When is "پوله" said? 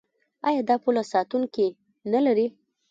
0.83-1.03